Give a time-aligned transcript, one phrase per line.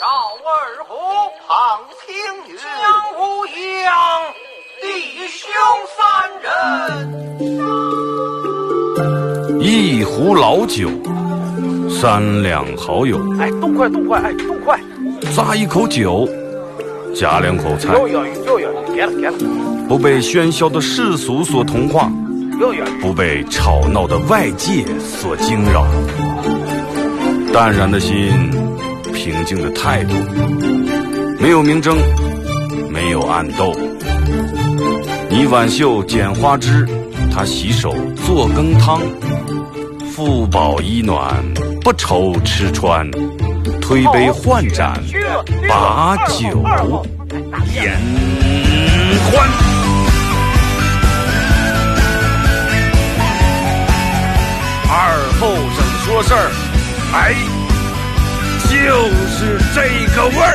[0.00, 0.04] 赵
[0.44, 0.50] 二
[0.84, 0.90] 虎、
[1.46, 2.08] 庞青
[2.48, 2.66] 云、江
[3.14, 3.88] 无恙，
[4.82, 4.84] 弟
[5.28, 5.46] 兄
[5.96, 5.98] 三
[6.42, 6.44] 人。
[9.60, 10.90] 一壶老酒，
[11.88, 14.80] 三两好友，哎，动快动快，哎，动快！
[15.32, 16.28] 咂一口酒，
[17.14, 19.38] 夹两口菜，又有又有，别了别了，
[19.88, 22.10] 不被喧嚣的世俗所同化。
[23.00, 25.86] 不被吵闹的外界所惊扰，
[27.58, 28.14] 淡然的心，
[29.12, 30.14] 平静的态度，
[31.40, 31.98] 没有明争，
[32.88, 33.74] 没有暗斗。
[35.28, 36.86] 你挽袖剪花枝，
[37.34, 37.92] 他洗手
[38.24, 39.00] 做羹汤，
[40.14, 41.34] 腹饱衣暖，
[41.82, 43.04] 不愁吃穿，
[43.80, 44.94] 推杯换盏，
[45.68, 46.64] 把酒
[47.74, 47.98] 言
[49.32, 49.48] 欢。
[54.90, 56.50] 二后生说事儿，
[57.20, 57.34] 哎，
[58.70, 58.72] 就
[59.34, 59.76] 是这
[60.14, 60.54] 个味儿。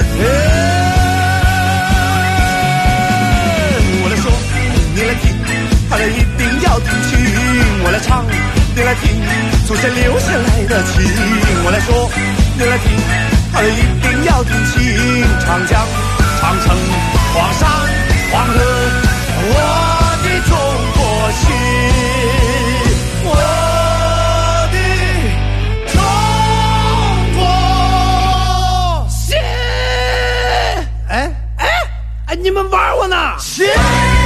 [4.01, 4.31] 我来说，
[4.95, 5.23] 你来听，
[5.89, 7.19] 他们一定要听清。
[7.83, 8.25] 我来唱，
[8.73, 9.03] 你来听，
[9.67, 10.93] 祖先留下来的情。
[11.65, 12.09] 我来说，
[12.57, 12.87] 你来听，
[13.51, 14.73] 他们一定要听清。
[15.45, 15.85] 长江、
[16.39, 16.65] 长城、
[17.33, 17.67] 黄山、
[18.31, 18.55] 黄河，
[19.51, 19.53] 我
[20.23, 20.51] 的中
[20.95, 20.97] 国
[21.43, 21.43] 心，
[33.39, 34.22] 玩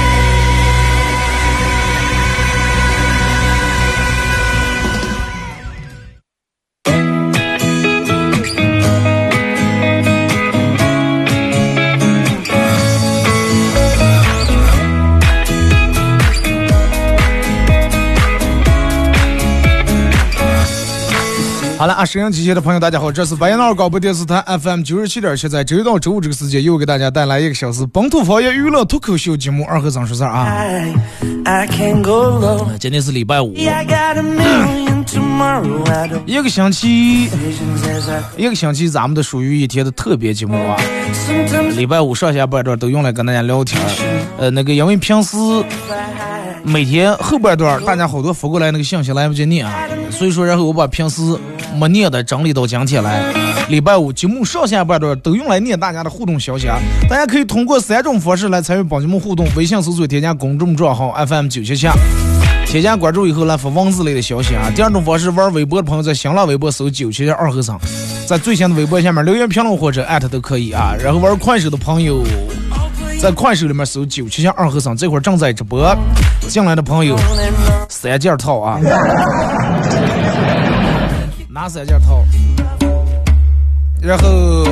[21.78, 30.58] 好了啊，沈阳机械的朋友，大家好，这是白彦淖尔广播电视台 FM 九十七点七，在周一到周五这个时间，又给大家带来一个小时本土方言娱乐脱口秀节目《二和尚说事儿》啊。
[32.80, 35.88] 今天是礼拜五，I got a million tomorrow.
[35.88, 37.26] I don't 一个星期
[38.36, 40.76] 一个星期咱们的属于一天的特别节目啊。
[41.76, 43.86] 礼拜五上下半段都用来跟大家聊天儿。
[44.38, 45.36] 呃，那个因为平时
[46.64, 49.72] 每天后半段大家好多发过来那个信息来不及念啊，
[50.10, 51.22] 所以说然后我把平时
[51.76, 53.32] 没念的整理到今天来。
[53.68, 61.86] 礼拜五节目上下半段都用来念大家的互动消息啊，大家可以通过三种方式来参与本节目互动：微信搜索添加公众账号 FM 九七七。
[62.66, 64.70] 添加关注以后来发文字类的消息啊。
[64.76, 67.80] 第二种方式，玩微博的朋友在新浪微博搜九七七二和尚，
[68.26, 70.94] 在最新的微博下面留言评论或者艾特都可以啊。
[71.02, 72.22] 然后玩快手的朋友，
[73.18, 75.94] 在快手里面搜九七七二和尚，这会儿正在直播。
[76.48, 77.18] 进来的朋友
[77.88, 78.78] 三件套啊，
[81.48, 82.24] 哪三件套？
[84.00, 84.64] 然后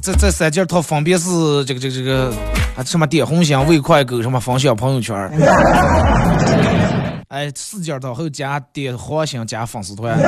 [0.00, 2.32] 这这三件套分别是这个这个这个
[2.76, 5.14] 啊什么点红心、喂快狗、什么分享朋友圈。
[7.34, 10.16] 哎，四件套还有加点黄心加粉丝团。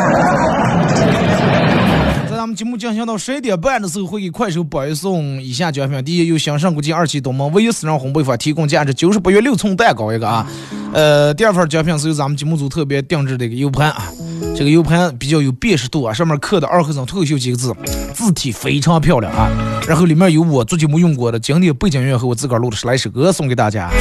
[2.28, 10.44] 在咱们节目进行到十一点半的时候，会给快手播送以下奖品：第一，由香上国际二期东门唯一私人烘焙坊提供价值九十八元六寸蛋糕一个啊。
[10.92, 14.10] 呃，第二份奖品是由咱们节目组特别定制的一个 U 盘啊，
[14.56, 17.72] 这个 U 盘比较有辨识度啊，上面刻的“二和尚脱口秀”几个字，
[18.12, 19.48] 字体非常漂亮啊。
[19.86, 23.92] 然后里面有我做节目用过的经典背景音乐和我自个儿录的十来首歌送给大家。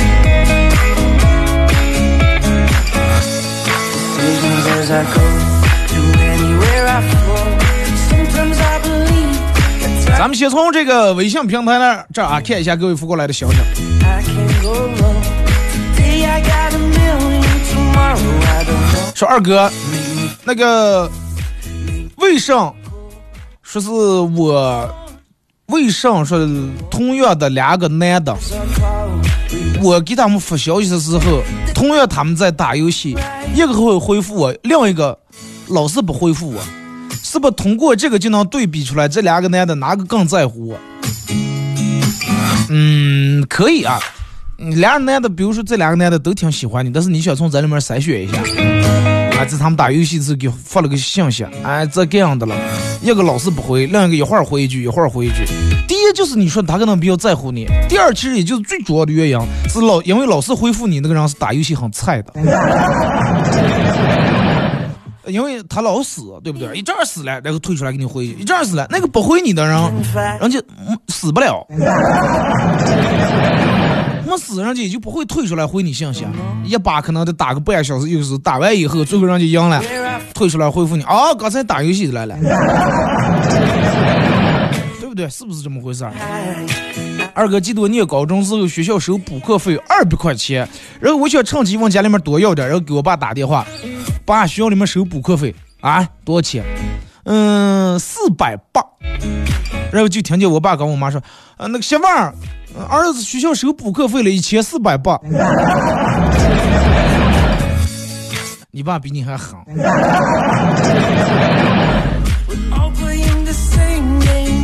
[4.85, 5.21] As I go
[5.87, 7.57] to anywhere I flow.
[8.09, 13.57] Sometimes I believe that 咱们先从这个微信平台那儿这儿啊看一下各位发过来的消息。
[14.03, 15.23] I can't go alone.
[15.95, 17.41] Today I got a million,
[17.73, 19.15] tomorrow I don't know.
[19.15, 19.71] 说二哥，
[20.43, 21.09] 那个
[22.17, 22.71] 为啥
[23.63, 24.87] 说是我
[25.67, 26.47] 为啥说
[26.91, 28.35] 同样的两个男的，
[29.81, 31.41] 我给他们发消息的时候，
[31.73, 33.17] 同样他们在打游戏，
[33.53, 35.17] 一个会回复我，另一个
[35.67, 36.61] 老是不回复我，
[37.23, 40.77] 是不通过这个就能对比出来这两个男的哪个更在乎我？
[42.69, 43.99] 嗯，可以啊。
[44.57, 48.37] 两个男的，比如说这两个男的都挺喜欢你，但是你想从这里面筛选一下。
[49.37, 52.55] 啊，这他们打游戏时候给发了个信息，哎，这个样的了，
[53.01, 55.43] 一个老是不回，另一个一会儿回一句，一会儿回一句。
[55.87, 59.39] 第一就是你说他可能比较在乎你，第二其实也就是最主要的原因
[59.69, 62.33] 是老，因为老是回复你那个人是打游戏很菜的，
[65.31, 66.75] 因为他老死，对不对？
[66.75, 69.73] 一阵儿死了，然后退出来给你回，一阵儿死了，那个不回你的人，
[70.39, 71.65] 人家嗯死不了。
[74.27, 76.25] 没死，人家也就不会退出来回你信息，
[76.63, 79.81] 一把可能得打个半小时，又是打完以后，最后人家赢了，
[80.33, 81.03] 退出来回复你。
[81.03, 82.51] 哦，刚才打游戏来了，对
[85.15, 85.29] 不对？
[85.29, 86.11] 是不是这么回事儿？
[87.33, 90.67] 二哥记得我念高中时候，学校收补课费二百块钱，
[90.99, 93.65] 然后我想趁机往家里面多要点，然后给我爸打电话，
[94.25, 96.63] 爸，学校里面收补课费啊，多少钱？
[97.23, 98.81] 嗯，四百八。
[99.91, 101.21] 然后就听见我爸跟我妈说，
[101.55, 102.33] 啊，那个媳妇儿，
[102.89, 105.17] 儿子学校收补课费了一千四百八。
[108.71, 109.57] 你爸比你还狠。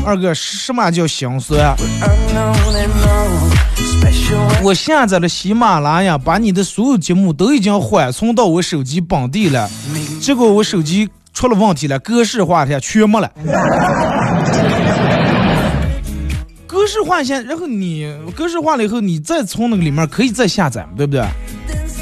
[0.05, 1.75] 二哥，什么叫心酸？
[4.63, 9.69] 我下载了喜马拉雅，把你的所有节目都已经缓存到我手机本地了，
[10.19, 13.31] 结果我手机出了问题了，格式化下全没了。
[16.65, 21.23] 格式化下，然后你格式化了以后，你再从那个里面可以再下载，对不对？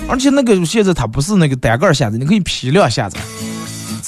[0.08, 3.20] 而且那个现在它不是那个单个下载，你可以批量下载。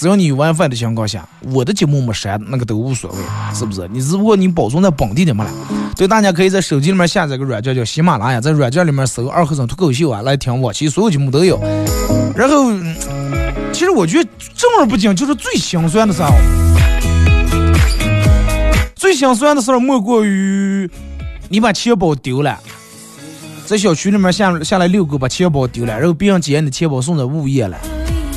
[0.01, 3.18] 只要你有 WiFi 的情况下，我的节目没删，那个都无所谓，
[3.53, 3.88] 是不是？
[3.94, 5.51] 你只不过你保存在本地的没了。
[5.95, 11.62] 对，大家可以在手机里面下载个软件叫喜马拉雅，在软件里面搜“二和尚脱口秀”啊来听我，其实所有节目都有。
[12.36, 12.74] 然后，
[13.71, 16.33] 其实我觉得正儿八经就是最心酸的时候，
[18.95, 20.89] 最心酸的事儿莫过于
[21.47, 22.59] 你把钱包丢了，
[23.68, 27.77] 在小区里面下下来遛狗把钱包丢了，然后别人捡你的钱包送到物业了。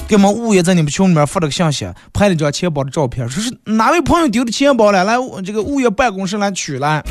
[0.06, 7.02] 给我们物业在你们群里面发了个信息，拍了张钱包的照片，说是哪位朋友丢的钱包了，来这个物业办公室来取来。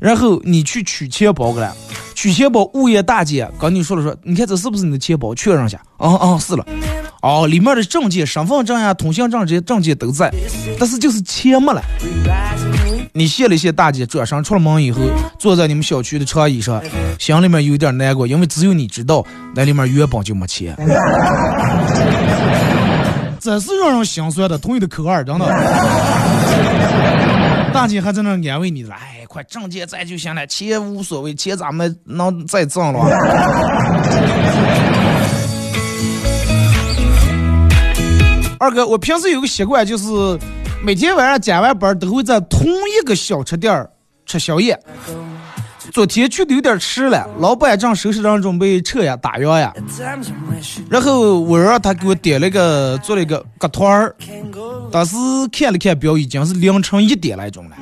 [0.00, 1.76] 然后你去取钱包去了，
[2.14, 5.34] 取钱包物业大姐跟你说了说，你看这是不是你的钱包？
[5.34, 6.66] 确认下，哦哦是了，
[7.20, 10.32] 哦里面的证件、身份证呀、通行证这些证件都在，
[10.80, 11.82] 但是就是钱没了。
[13.14, 15.02] 你谢了谢大姐，转身出了门以后，
[15.38, 16.82] 坐在你们小区的长椅上，
[17.18, 19.22] 心里面有点难过，因为只有你知道
[19.54, 20.74] 那里面原本就没钱。
[23.38, 25.44] 真是让人心酸的，同意的口二，真的。
[27.74, 33.00] 大姐还在那安慰你，哎，快挣钱再就行了，钱无所谓，钱咱们能再挣了。
[38.58, 40.04] 二哥，我平时有个习惯，就是
[40.84, 43.88] 每天晚上加完班都会在同一个小吃店
[44.26, 44.76] 吃宵夜。
[45.92, 49.72] 昨天去的有点迟了，老板正收拾人准备撤呀打烊呀，
[50.88, 54.14] 然后我让他给我点了个做了一个鸽团儿，
[54.90, 55.16] 当时
[55.52, 57.76] 看了看表，已经是凌晨一点来钟了，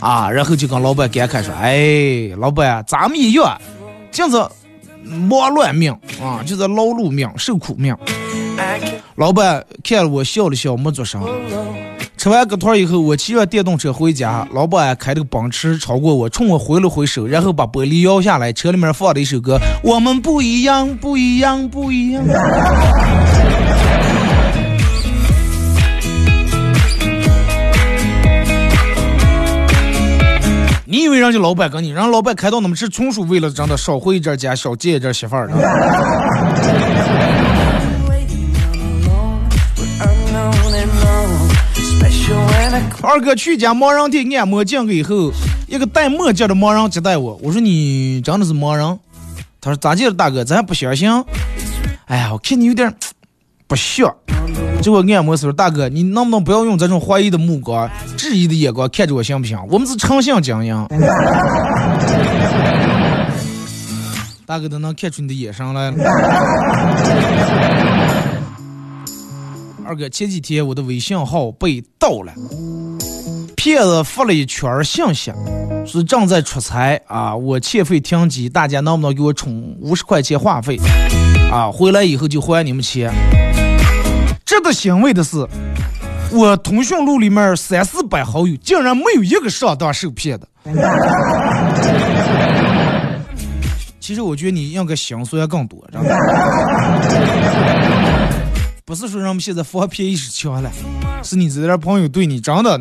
[0.00, 3.60] 啊，然后就跟老板感慨说：“哎，老板，咱们一样，
[4.10, 4.36] 就是
[5.04, 5.92] 忙乱命
[6.22, 7.94] 啊，就是劳碌命，受苦命。”
[9.18, 11.20] 老板看了我笑了笑，没做声。
[12.16, 22.22] 吃完个团以后，我骑着电动车回家，老板开着个奔驰超过我，冲我挥了挥手，然后把玻璃摇下来，车里面放了一首歌：我们不一样，不一样，不一样。
[30.86, 35.54] 你以为人家老板跟你，让老板开到那么是纯属为了让他少回一点家，少见一点媳妇儿的。
[43.02, 45.32] 二哥去家盲人店按摩进去以后，
[45.66, 47.38] 一个戴墨镜的盲人接待我。
[47.42, 48.98] 我说你真的是盲人？
[49.60, 50.44] 他说咋的了，大哥？
[50.44, 51.10] 咱不相信。
[52.06, 52.94] 哎呀，我看你有点
[53.66, 54.14] 不像。
[54.80, 59.58] 结果按摩时候，大哥，你能不能不要用这种怀疑的目光、质疑的眼光看着我行不行？
[59.68, 60.86] 我们是诚信经营。
[64.46, 65.96] 大哥都能看出你的眼神来了。
[69.88, 72.30] 二哥，前几天我的微信号被盗了，
[73.56, 75.32] 骗子发了一圈信息，
[75.86, 80.78] 是正在出差啊，我欠费停机，大家能不能给我充五十块钱话费？
[81.50, 83.10] 啊，回来以后就还你们钱。
[84.44, 85.38] 值得欣慰的是，
[86.32, 90.46] 我通讯录里面三四百好友，竟然没有一个上当受骗的。
[93.98, 96.14] 其实我觉得你应该心酸更多，真的。
[98.88, 100.72] 不是说人们现在防骗意识强了，
[101.22, 102.80] 是你这点朋友对你真的。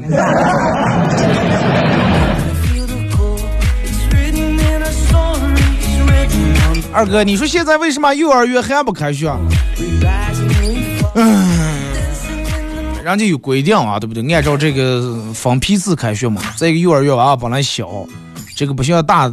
[6.93, 9.29] 二哥，你说现在为什么幼儿园还不开学？
[11.15, 11.59] 嗯，
[13.03, 14.23] 人家有规定啊，对不对？
[14.33, 16.41] 按照这个分批次开学嘛。
[16.55, 18.07] 再一个幼儿园娃娃本来小，
[18.55, 19.29] 这个不像大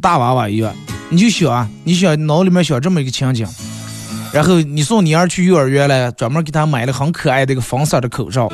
[0.00, 0.72] 大娃娃一样，
[1.08, 3.44] 你就想啊，你想脑里面想这么一个情景。
[4.34, 8.50] 然后你送你儿去幼儿园了，专门给他买了很可爱的一个粉色的口罩，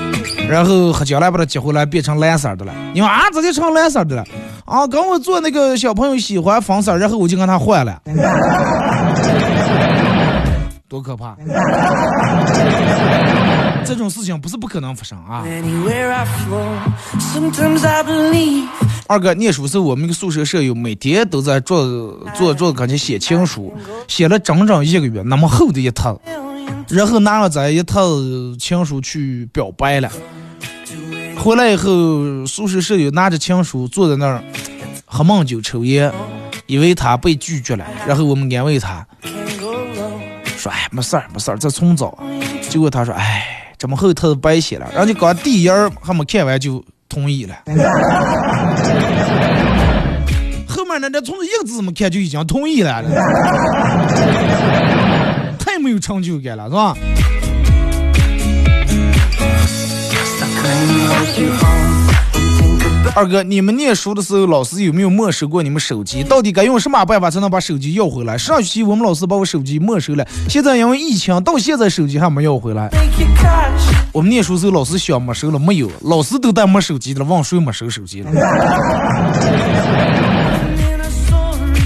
[0.47, 2.75] 然后将来把他接回来变成蓝色的了。
[2.93, 4.25] 你说啊，咋就成蓝色的了？
[4.67, 7.99] 啊，跟我做那个小朋友喜欢粉色，然后我就跟他换了。
[10.87, 11.35] 多可怕！
[13.85, 15.45] 这种事情不是不可能发生啊。
[19.11, 23.75] 二哥念书时候，我们一个宿舍舍友每天都在桌子坐桌子跟前写情书，
[24.07, 26.17] 写了整整一个月，那么厚的一沓，
[26.89, 28.01] 然后拿了这一沓
[28.57, 30.09] 情书去表白了。
[31.37, 34.45] 回来以后，宿舍舍友拿着情书坐在那儿
[35.07, 36.13] 喝闷酒抽烟，
[36.67, 39.05] 以为他被拒绝了，然后我们安慰他.
[40.57, 42.17] 说：“哎，没事儿，没事儿，再重找。”
[42.71, 47.55] 结果他说：“哎，这么厚沓子白写了，人家刚第一页儿还没看完就同意了。
[50.67, 53.03] ”后面那，这从一个字没看就已经同意了，
[55.59, 56.95] 太没有成就感了，是吧？
[63.15, 66.23] 二哥，你们念书的时候，老师有没有没收过你们手机？
[66.23, 68.39] 到底该用什么办法才能把手机要回来？
[68.39, 72.89] 上学期我们老师把我手机没收了，现在因为疫情，到现在手机还没要回来。
[74.13, 75.91] 我们念书时候，老师想没收了没有？
[76.03, 78.31] 老师都带没手机了，忘谁没收手机了？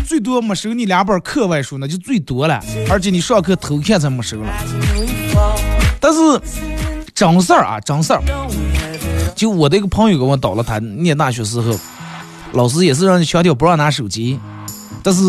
[0.06, 2.60] 最多没收你两本课外书，那就最多了。
[2.90, 4.52] 而且你上课偷看才没收了。
[5.98, 6.18] 但是
[7.14, 8.22] 真事儿啊，真事儿，
[9.34, 11.76] 就我的一个朋友给我倒了，他念大学时候，
[12.52, 14.38] 老师也是让你强调不让拿手机，
[15.02, 15.22] 但是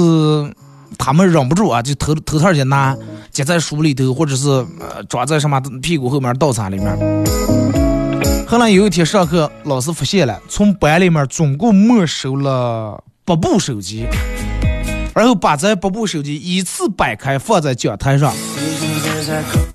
[0.97, 2.95] 他们忍不住啊，就偷偷偷儿去拿，
[3.31, 6.97] 夹在书里头，或者是呃装在什么屁股后面道场里面。
[8.47, 14.05] 后来有一天上课，老师发现了，从班里面总共没收了八部手机，
[15.15, 18.33] 然后把这八部手机依次摆开放在讲台上。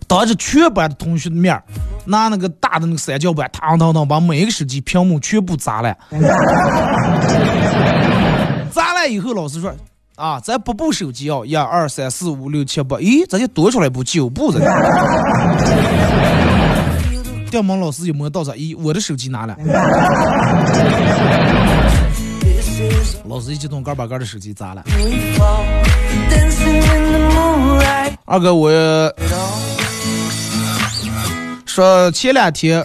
[0.06, 1.62] 当着全班的同学的面儿
[2.10, 5.96] 拿那个大的那个三角板，当当当，把每一个手机屏幕全部砸了。
[8.70, 9.72] 砸了以后，老师说
[10.16, 14.60] ：“啊，咱八部手机哦，一二三四五六七八，咦，咱就多出来一部九部了？”
[17.50, 19.56] 电门老师就摸到这，咦，我的手机拿了。
[23.28, 24.82] 老师一激动，嘎把嘎的手机砸了。
[28.24, 28.70] 二哥，我
[31.80, 32.84] 说前两天，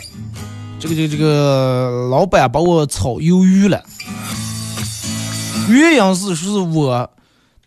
[0.80, 3.84] 这个这个这个老板把我炒鱿鱼了，
[5.68, 7.10] 原因是说我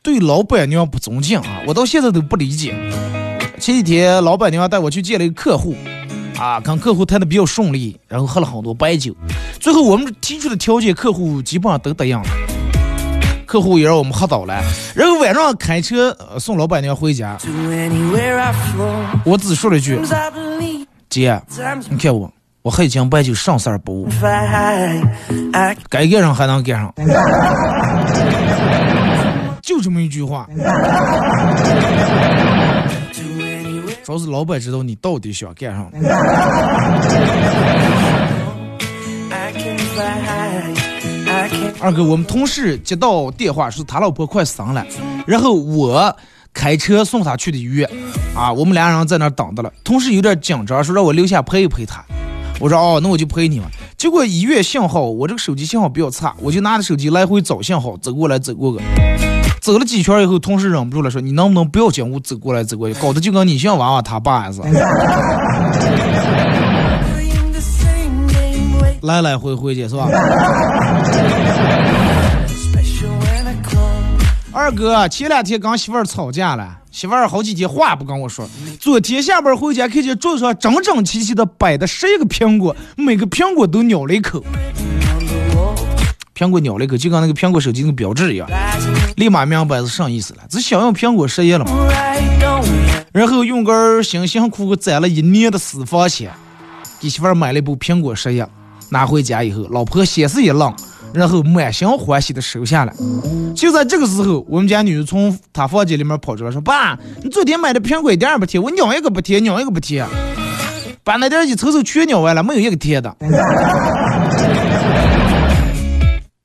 [0.02, 2.74] 对老板娘不尊敬啊，我到现在都不理解。
[3.60, 5.76] 前几天老板娘带我去见了一个客户，
[6.38, 9.14] 啊，跟客户谈的比较顺利，然后喝了很多白酒，
[9.60, 12.24] 最后我们提出的条件，客户基本上都答应了。
[13.44, 17.36] 客户也让我们喝倒了，然后晚上开车、呃送老板娘回家.
[19.26, 19.94] 我只说了一句
[21.08, 21.40] 姐，
[21.88, 22.30] 你看我，
[22.62, 24.08] 我喝一斤白酒上色不误，
[25.88, 26.94] 该干上还能干上，
[29.62, 30.46] 就这么一句话。
[34.04, 35.90] 主要是老板知道你到底想干上。
[41.80, 44.84] 二哥，我们同事接到电话说他老婆快生了，
[45.26, 46.16] 然后我
[46.52, 47.88] 开车送他去的医院，
[48.34, 49.72] 啊，我们俩人在那儿等着了。
[49.84, 52.04] 同事有点紧张，说让我留下陪一陪他。
[52.60, 53.66] 我说哦，那我就陪你嘛。
[53.96, 58.80] 结果医院信号，我这个手机信号比较差，我就拿着手机来回找信号，走过来走过个。
[59.60, 64.70] 走了几圈以后，同事忍不住了，说：“你能不能不要进屋走过来走过去，搞得就跟你像娃娃他爸似的，
[69.02, 70.08] 来来回回的是吧？”
[74.50, 78.48] 二哥前两天跟媳妇儿吵架了，媳妇儿好几天话不跟我说。
[78.80, 84.42] 昨天下班回家，看见桌上整整齐齐的摆的十一个苹果，每个苹果都咬了一口。
[86.34, 88.48] 苹果咬了一口，就跟那个苹果手机那个标志一样，
[89.16, 90.40] 立马明白是啥意思了。
[90.48, 91.72] 只想用苹果失业了嘛，
[93.12, 96.32] 然后用根儿辛辛苦苦攒了一年的私房钱，
[97.00, 98.42] 给媳妇儿买了一部苹果十一，
[98.88, 100.72] 拿回家以后，老婆先是一愣，
[101.12, 102.92] 然后满心欢喜的收下了。
[103.54, 110.06] 就在这个时候，我们家女儿从她房间里面跑出来说：“爸，你昨天买的苹果一点也不甜，我咬一个不甜，咬一个不甜，
[111.02, 113.16] 把那点一瞅瞅全咬完了，没有一个甜的。”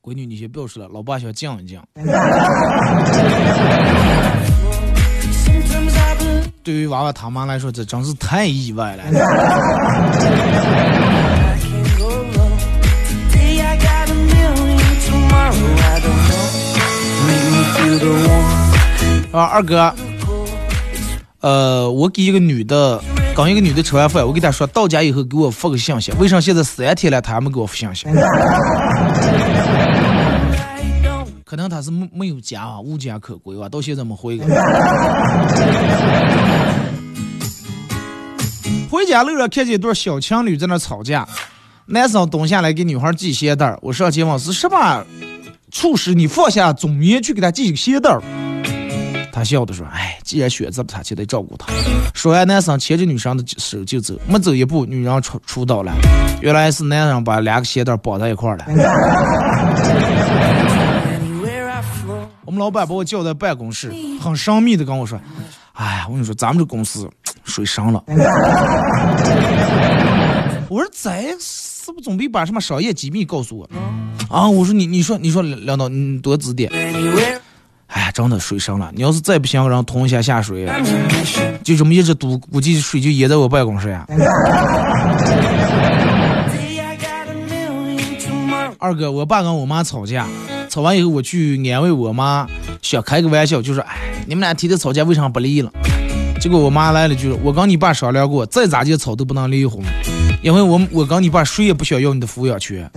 [0.02, 1.80] 闺女，你先不要说了，老爸想静一静。
[6.64, 9.04] 对于娃娃他妈来说，这真是太意外了。
[19.32, 19.94] 啊，二哥，
[21.42, 23.04] 呃，我给一个女的，
[23.36, 28.06] 刚一个女的吃完饭，我给她说到家以后给我发个信息，为啥现在三天了她还没给我发信息？
[31.44, 34.40] 可能她是没没有家啊，无家可归吧，到现在没回。
[38.90, 41.28] 回家路上看见一对小情侣在那吵架，
[41.88, 45.04] 男生蹲下来给女孩系鞋带，我上前问是什么
[45.74, 48.22] 促使你放下尊严去给他系鞋带儿？
[49.34, 51.74] 他笑着说：“哎，既然选择了他，就得照顾他。”
[52.14, 55.92] 说完，男生牵着女生的手就走，没走一步，女人出出道了。
[56.42, 58.66] 原来是男人把两个鞋带绑在一块儿了。
[62.46, 65.20] 我们老板把我叫在办公室，很神秘的跟我说
[65.74, 67.10] ：“哎呀，我跟你说，咱们这公司
[67.44, 68.04] 水深了。”
[70.70, 73.68] 我说：“咱是不准备把什么商业机密告诉我？”
[74.30, 76.72] 啊，我说你你说你说领导你多指点。
[77.88, 78.92] 哎呀，真的水深了！
[78.96, 80.68] 你要是再不想让通一下下水，
[81.64, 84.04] 就这么一直堵，估计水就淹在我办公室呀。
[88.80, 90.28] 二哥，我爸跟我妈吵架，
[90.70, 92.48] 吵完以后我去安慰我妈，
[92.82, 95.72] 想开个玩笑，就说：“哎，你们俩提的吵架为啥不离了？”
[96.44, 99.82] 结果我妈来了句：“我跟你爸商量过，再咋地吵都不能离婚，
[100.42, 102.92] 因为我我跟你爸谁也不想要你的抚养权。”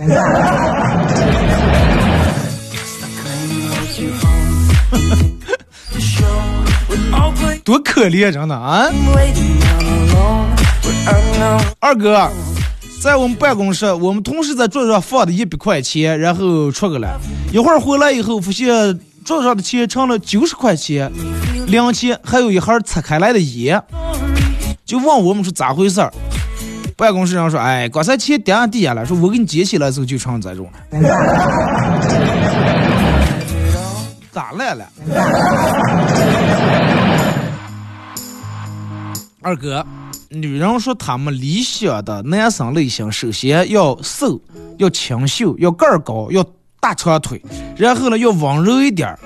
[7.63, 8.89] 多可怜，真的啊！
[11.79, 12.29] 二哥，
[13.01, 17.17] 在我们办公室，我们同事在桌子上放的一百块钱，然后出去了。
[17.53, 21.11] 一会儿回来以后，发现桌上的钱成了九十块钱、
[21.67, 23.83] 零钱，还有一盒拆开来的烟。
[24.85, 26.09] 就问我们是咋回事儿？
[26.95, 30.79] 办公室上说：“哎，刚才钱掉地下了，说我给你捡起来的时候就成这种了。”
[34.31, 34.87] 咋来了？
[39.41, 39.85] 二哥，
[40.29, 44.39] 女人说他们理想的男生类型，首先要瘦，
[44.77, 46.41] 要清秀，要个儿高，要
[46.79, 47.41] 大长腿，
[47.75, 49.19] 然后呢要温柔一点儿，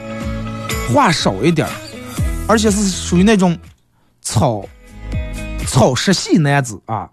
[0.94, 1.72] 话少一点儿，
[2.48, 3.58] 而且是属于那种
[4.22, 4.64] 草
[5.68, 7.10] 草食系男子啊。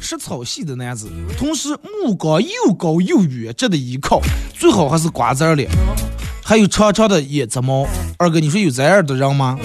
[0.00, 1.68] 食草系的男子，同时
[2.04, 4.20] 目光又高又远，值得依靠，
[4.52, 5.70] 最好还是瓜子脸，
[6.42, 7.86] 还有长长的眼睫毛。
[8.18, 9.56] 二哥，你说有这样的人吗？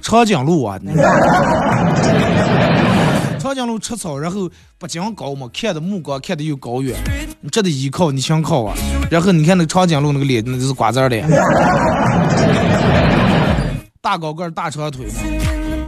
[0.00, 0.78] 长颈鹿啊，
[3.44, 6.96] 长颈鹿吃草，然后不仅高嘛，看的目光看的又高远，
[7.42, 8.74] 你这得依靠，你想靠啊？
[9.10, 11.28] 然后你看那个长颈鹿那个脸，那就是瓜子脸，
[14.00, 15.06] 大高个大长腿。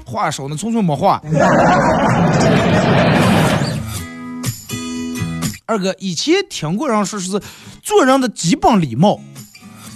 [0.05, 1.19] 话少呢，纯粹没话。
[5.65, 7.41] 二哥，以前听过人说是
[7.83, 9.19] 做人的基本礼貌，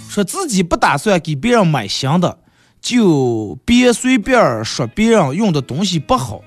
[0.09, 2.39] 说自己不打算给别人买新的，
[2.81, 6.41] 就别随便说别人用的东西不好，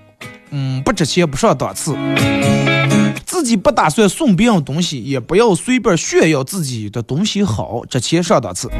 [0.57, 1.97] 嗯，不值钱，不上档次。
[3.27, 8.71] 自己不打算送别人东西，也不要随便炫耀自己的东西好，值钱上档次。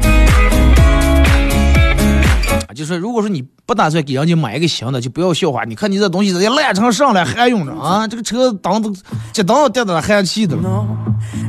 [2.73, 5.65] 就是，如果说你不打算给人家买一个新的，就不要笑话。
[5.65, 8.07] 你看你这东西人家烂成上了还用着啊？
[8.07, 8.93] 这个车挡都
[9.33, 10.57] 这挡都掉到寒气的。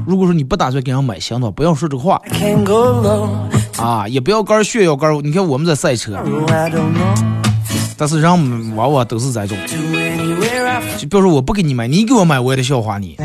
[0.05, 2.21] 如果说你不打算给人买新的，不要说这话
[3.77, 5.17] 啊，也不要干炫耀干。
[5.23, 6.19] 你看我们在赛车，
[7.97, 9.57] 但是人往往都是这种。
[10.99, 13.17] 就比如说我不给你买，你给我买，我也得笑话你。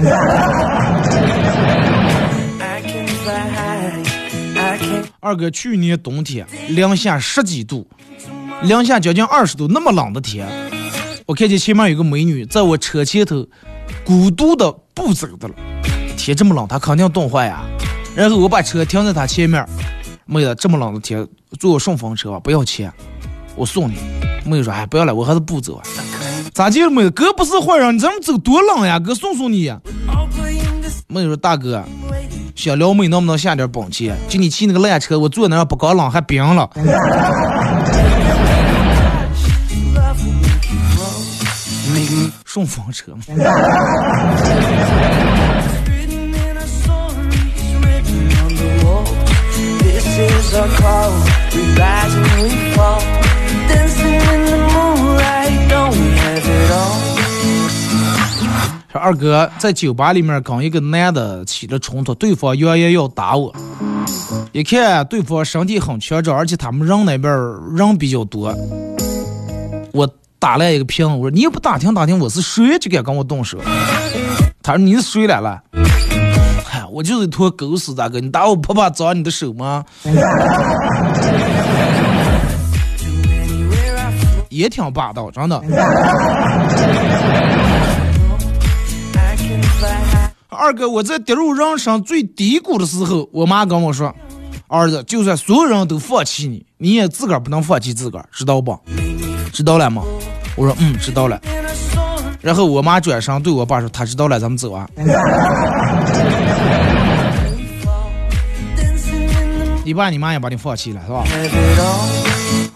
[5.19, 7.87] 二哥，去年冬天零下十几度，
[8.63, 10.47] 零下将近二十度，那么冷的天，
[11.27, 13.47] 我看见前面有个美女在我车前头
[14.03, 15.53] 孤独的不走的了。
[16.17, 17.63] 天这么冷，她肯定冻坏呀。
[18.15, 19.63] 然后我把车停在她前面，
[20.25, 21.25] 妹子，这么冷的天
[21.59, 22.91] 坐顺风车，不要钱，
[23.55, 23.95] 我送你。
[24.45, 25.83] 妹子说，哎，不要了，我还是不走啊。
[26.53, 27.11] 咋地了，妹子？
[27.11, 29.71] 哥不是坏人，你这么走多冷呀，哥送送你。
[31.07, 31.83] 妹子说，大哥。
[32.55, 34.15] 小撩妹能不能下点本钱？
[34.27, 36.69] 就你骑那个烂车，我坐那儿不刚冷还冰了。
[42.45, 43.21] 顺风车吗。
[58.91, 63.53] 说二哥在酒吧里面跟一个男的起了冲突，对方扬言要打我。
[64.51, 67.33] 一看对方身体很强壮，而且他们人那边
[67.73, 68.53] 人比较多，
[69.93, 73.57] 我打了一个平，我说你也不打听打听我是谁，就敢跟我动手。
[74.61, 75.61] 他说你是谁来了？
[76.65, 79.85] 嗨，我就是一坨狗屎，大哥，你打我不怕脏你的手吗？
[84.49, 85.61] 也挺霸道，真的。
[90.53, 94.13] 二哥，我在跌入人生最低谷的时候，我妈跟我说
[94.67, 98.77] ：“儿子，就算所有人都放弃你，你也自个儿不能放弃自个儿，知道不？”
[99.53, 100.03] 知道了吗？
[100.57, 101.39] 我说嗯，知道了。
[102.41, 104.85] 然后我妈转身对我爸说：“他知道了，咱们走啊。
[109.85, 111.23] ”你爸你妈也把你放弃了是吧？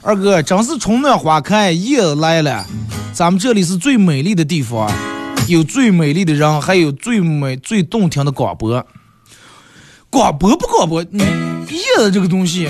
[0.02, 2.66] 二哥，真是春暖花开，叶子来了。
[3.12, 4.90] 咱们这里是最美丽的地方，
[5.48, 8.84] 有最美丽的人，还有最美最动听的广播。
[10.10, 11.04] 广播不广播？
[11.04, 12.68] 叶子这个东西，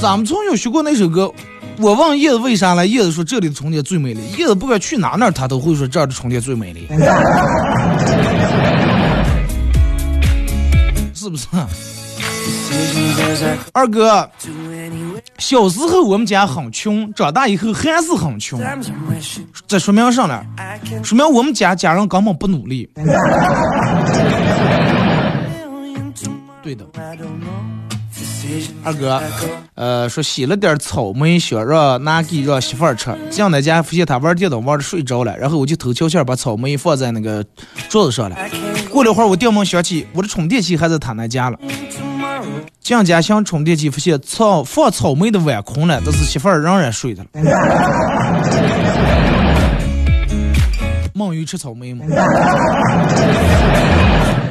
[0.00, 1.32] 咱们从小学过那首歌。
[1.78, 4.20] 我问叶子为啥来，叶子说这里的春天最美丽。
[4.36, 6.86] 叶子不管去哪哪，他都会说这儿的春天最美丽，
[11.14, 11.46] 是不是？
[13.72, 14.28] 二哥，
[15.38, 18.60] 小时候我们家很穷，长大以后还是很穷，
[19.66, 20.42] 这说明啥呢？
[21.02, 22.88] 说明我们家家人根本不努力。
[26.62, 26.84] 对的。
[28.82, 29.22] 二哥，
[29.74, 33.16] 呃，说洗了点草莓，想让拿给让媳妇儿吃。
[33.30, 37.44] 进那家发现他玩电脑玩的睡着了，然后我就偷悄悄把草莓放在那个
[37.88, 38.36] 桌子上了。
[38.90, 41.58] 过了会儿，我电门响起，我的充电器还在他那家了。
[42.82, 47.28] 进家想充电器，发现草放草莓的碗空了，但是媳妇儿仍然睡着了。
[51.14, 52.06] 梦鱼吃草莓吗？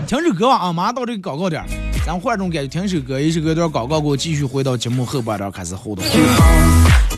[0.06, 1.64] 听首歌吧啊，马上到这个广告点，
[2.06, 6.06] 咱换种感觉，听首歌，一首歌段广告，给我继续回到节目后半段开始互动。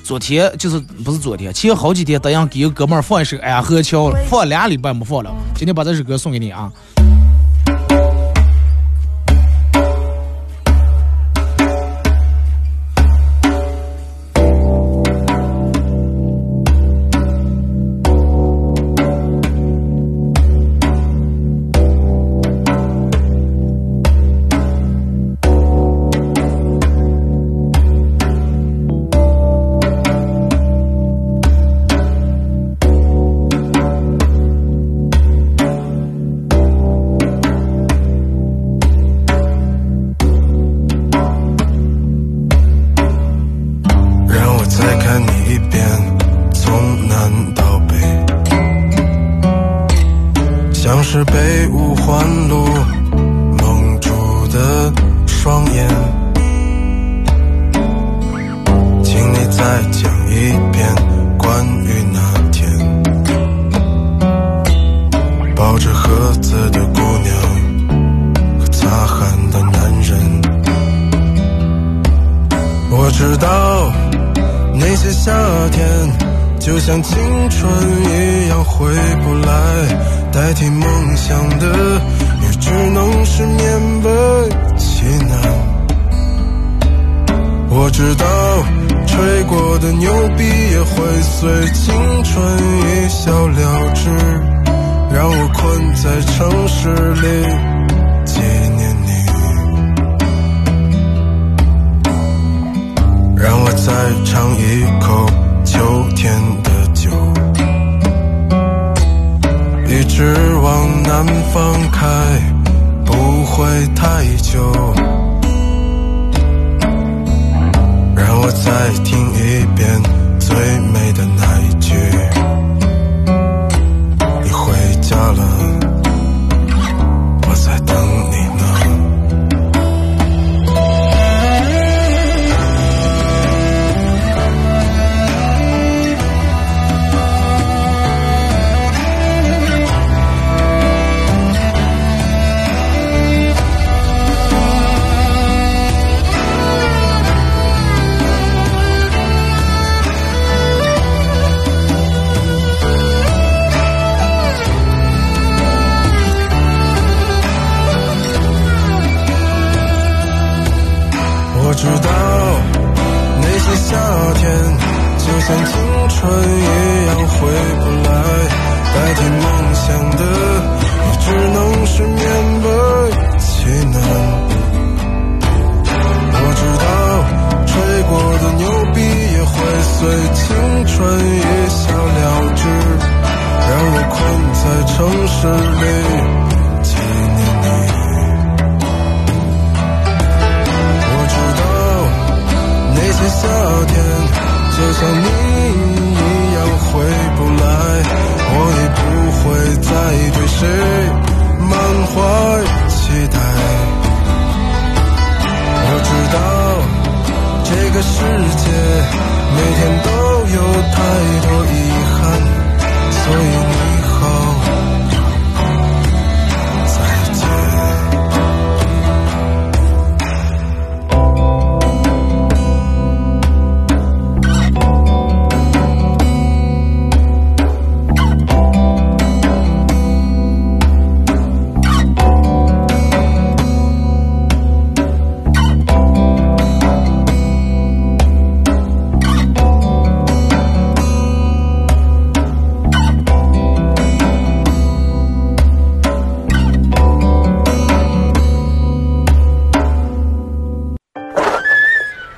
[0.03, 6.71] 昨天就是不是昨天，前好几天答应给一个哥们儿放一首《安河桥》了，放俩礼拜没放了，今天把这首歌送给你啊。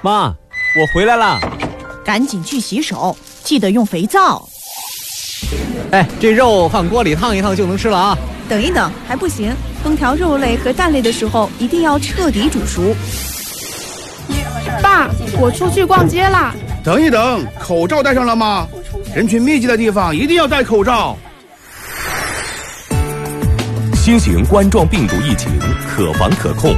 [0.04, 0.36] 妈，
[0.76, 1.40] 我回来了。
[2.04, 4.46] 赶紧去洗手，记得用肥皂。
[5.92, 8.18] 哎，这肉放锅里烫一烫就能吃了啊。
[8.50, 12.94] 等一等，还不行，烹调肉类和蛋类的时候一定要彻底煮熟。
[14.82, 16.54] 爸，我出去逛街啦。
[16.84, 18.68] 等一等，口罩戴上了吗？
[19.16, 21.18] 人群密集的地方一定要戴口罩。
[23.96, 25.50] 新型冠状病毒疫情
[25.88, 26.76] 可防可控，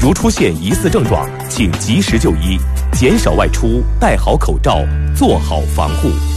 [0.00, 2.58] 如出现疑似症状，请及时就医，
[2.94, 4.78] 减少外出，戴好口罩，
[5.14, 6.31] 做好防护。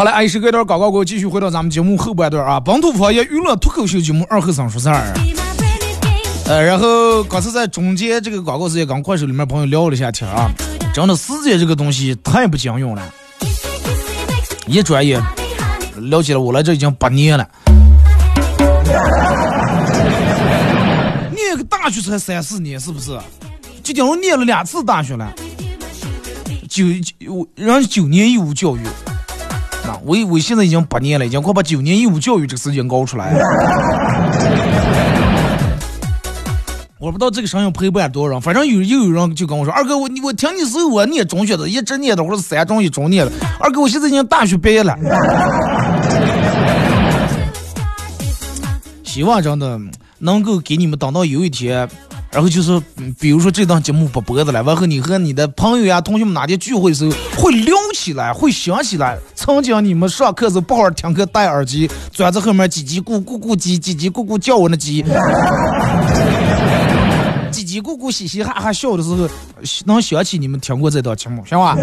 [0.00, 5.12] 好了，爱是隔段广告过后，继续回到咱们节目后半段啊，本土方言娱乐脱口秀节目二后生说事儿。
[6.46, 10.50] 呃，然后刚才在中间这个广告时间，跟快手里面朋友聊了一下天啊，
[10.94, 13.02] 真的时间这个东西太不经用了。
[14.66, 15.22] 一转眼
[15.96, 17.46] 了解了，我来这已经八年了，
[21.30, 23.18] 念个大学才三四年，是不是？
[23.82, 25.30] 就等于念了两次大学了，
[26.70, 26.86] 九
[27.28, 28.80] 我人九年义务教育。
[29.84, 33.40] 那我我现在已经八年了，已经快把九年义务教育这个时间搞出来了。
[36.98, 43.32] 我不知道这个声音陪伴多少人，反正有又有人就跟我说：“二哥，我我听你时候我念中学的，一直念的，或者是三中一中念的。
[43.58, 44.94] 二哥，我现在已经大学毕业了。
[49.02, 49.80] ”希望真的
[50.18, 51.88] 能够给你们等到有一天。
[52.32, 52.80] 然后就是，
[53.18, 65.02] 比如说这档节目不播的了，完后你和你的朋友呀、同学们哪天聚会的时候，会聊起来，会想起来曾经你们上课时不好好听课，戴耳机，钻在后面叽叽咕咕咕叽叽叽咕咕叫我那叽，
[67.50, 69.28] 叽叽咕咕嘻嘻哈哈笑的时候，
[69.84, 71.76] 能想起你们听过这档节目，行吧？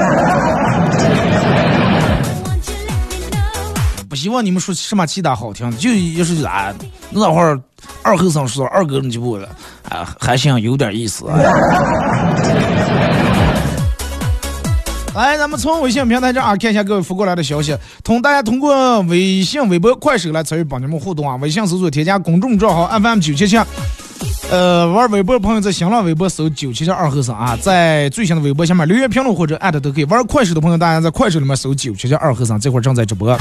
[4.08, 6.74] 不希望你们说什么其他好听的，就也是啊，
[7.10, 7.60] 那会儿
[8.02, 9.48] 二后生说二哥你就不了，
[9.90, 11.40] 啊，还行，有点意思啊。
[15.16, 21.36] 来，咱们从微信平台这啊看一下各位发过来的消息，同大家通过微信、微博、快手来参与帮你们互动啊。
[21.38, 23.58] 微信搜索添加公众账号 FM 九七七。
[24.52, 30.06] 呃，玩微博的朋友在新浪微博搜九七七二后生啊，在最新的微博下面留言评论或者艾特都可以。
[30.06, 33.36] 玩快手的朋友，大家在快手里面搜九七七二后生，这会儿正在直播。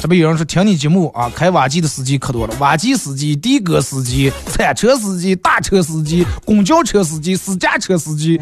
[0.00, 8.40] 这边有人说听你节目啊，开挖机的司机可多了，挖机司机、的哥司机、铲车司机、大车司机、公交车司机、私家车司机，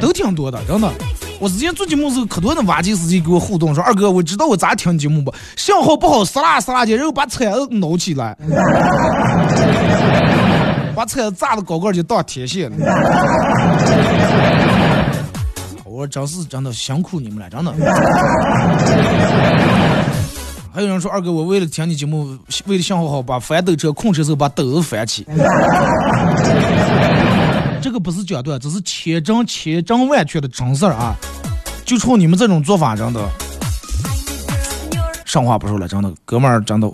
[0.00, 0.90] 都挺多的，真的。
[1.38, 5.34] 我之前做节目时候，可多的挖机司机给我互动说：“二哥，我知道我咋听节目不？
[5.56, 8.36] 信号不好，撒啦撒啦的，然后把车挠起来，
[10.94, 12.76] 把车炸的高高就当天线了。”
[16.02, 17.70] 我真是真的辛苦你们了，真的。
[20.74, 22.36] 还有人说：“二哥，我为了听你节目，
[22.66, 25.24] 为了信号好，把翻斗车控车时候把斗子翻起。”
[27.80, 31.14] 这个不是讲段，这是千真千真万确的真事儿啊！
[31.84, 33.20] 就冲你们这种做法，真的，
[35.24, 36.90] 上话不说了，真的，哥们儿真的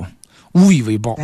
[0.53, 1.17] 无以为报。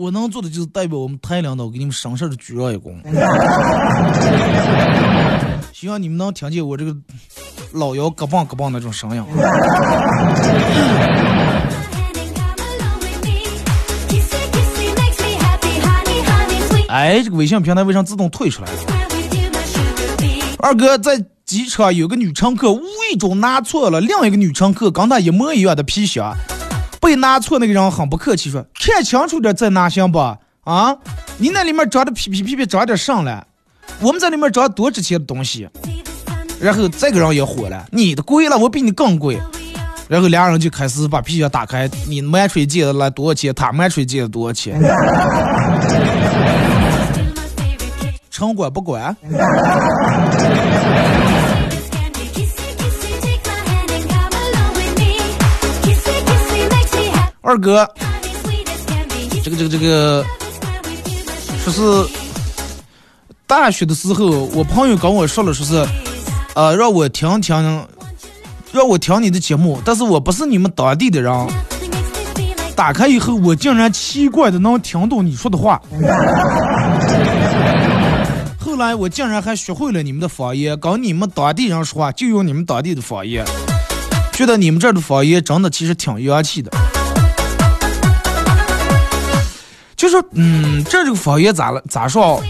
[0.00, 2.94] 我能做的就是代表我们台领导给你们省事的鞠上一躬。
[5.74, 6.96] 希望你们能听见我这个
[7.72, 9.22] 老腰咯嘣咯嘣那种声音。
[16.88, 18.78] 哎，这个微信平台为啥自动退出来了？
[20.60, 22.80] 二哥在机场有个女乘客无
[23.12, 26.22] 意中拿错了另一个女乘客跟她一模一样的皮鞋，
[27.00, 30.18] 被拿错那个人很不客气说：“看清楚点再拿行不？
[30.64, 30.94] 啊，
[31.38, 33.44] 你那里面装的屁屁屁屁装点上来，
[34.00, 35.68] 我们在里面装多值钱的东西。”
[36.60, 39.40] 然后这个人也火了：“你的贵了，我比你更贵。”
[40.08, 43.54] 然后俩人就开始把皮鞋打开，你满锤借的来多少钱？
[43.54, 44.78] 他满锤借的多少钱？
[48.28, 49.16] 城管不管。
[57.50, 57.84] 二哥，
[59.42, 60.24] 这个这个这个，
[61.64, 62.08] 说是
[63.44, 65.84] 大学的时候，我朋友跟我说了，说是，
[66.54, 67.84] 呃，让我听听
[68.70, 71.48] 让我听你的节目，但是我不是你们当地的人。
[72.76, 75.82] 打开以后，我竟然奇怪的能听懂你说的话。
[78.60, 83.44] 后来我竟然还学会了你们的方言，跟你们当地人说话就用你们当地的方言，
[84.32, 86.70] 觉得你们这儿的方言真的其实挺洋气的。
[90.00, 91.82] 就说，嗯，这这个方言咋了？
[91.90, 92.42] 咋说？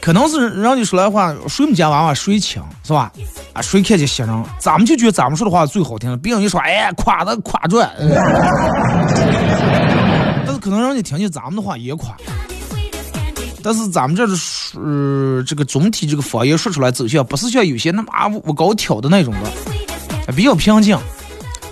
[0.00, 3.12] 可能是人家说来话，谁们家娃娃谁强，是吧？
[3.52, 6.18] 啊，谁看见新人，咱们就觉得咱们说的话最好听。
[6.18, 7.88] 别人一说，哎，夸的夸转。
[10.44, 12.12] 但是可能人家听见咱们的话也夸。
[13.62, 18.08] 但是咱们这是呃，这个总体这个方言说出来走向，不是像有些那么
[18.42, 19.32] 我高挑的那种
[20.26, 20.98] 的，比较平静。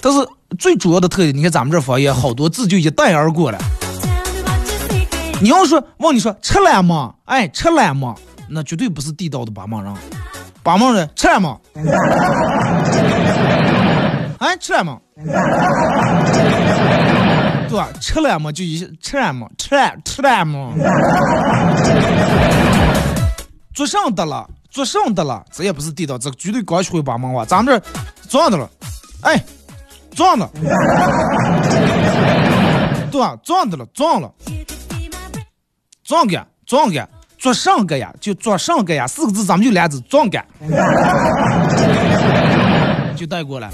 [0.01, 0.25] 但是
[0.57, 3.59] 最主要的特点，你看咱们这方言好多字就一带而过了。
[5.41, 7.15] 你要说问你说吃了吗？
[7.25, 8.15] 哎，吃了吗？
[8.49, 9.93] 那绝对不是地道的巴芒人。
[10.63, 11.57] 巴芒人吃了吗？
[14.39, 14.99] 哎，吃了吗？
[17.69, 17.89] 对吧？
[18.01, 18.53] 吃了吗？
[18.53, 19.49] 就一吃了吗？
[19.57, 20.75] 吃了吃了吗？
[23.73, 27.47] 做上的了，做上的了，这也不是地道，这绝对刚学会巴芒话。
[27.47, 27.83] 咱们这
[28.29, 28.69] 撞的了，
[29.23, 29.43] 哎，
[30.15, 30.47] 撞了，
[33.11, 33.35] 对吧？
[33.43, 34.31] 撞的了，撞了。
[36.11, 40.45] 壮个，壮个，做上个呀，就做上个呀，四个字咱们就俩字，壮个，
[43.15, 43.71] 就带过来。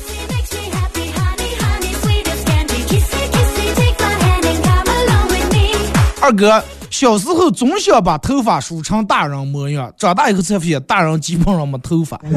[6.20, 12.20] 二哥小时候总想把头发梳成大人模样，长大以后才发现大人基本上没头发。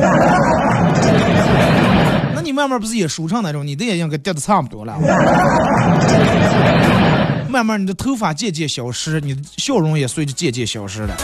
[2.33, 4.97] 那你慢慢不是也梳成那种，你的也应该掉的差不多了。
[7.49, 11.17] 慢慢，你的头发渐渐消失，你的笑容也随着渐渐消失了。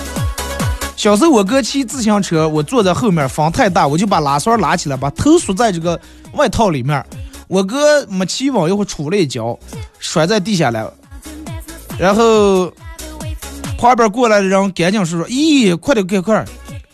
[0.96, 6.00] 小时候，我哥骑自行车，我坐在后面，风太大，我就把拉栓拉起来，把头缩在这个
[6.34, 7.06] 外套里面。
[7.48, 9.56] 我哥没骑稳，一会杵了一跤，
[10.00, 10.92] 摔在地下了。
[12.00, 12.72] 然后
[13.78, 16.44] 旁边过来的人赶紧说说：“咦，快点，快快，